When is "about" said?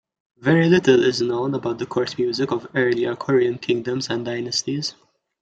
1.53-1.77